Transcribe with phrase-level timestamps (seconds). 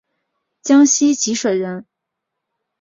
[0.63, 1.85] 江西吉水人。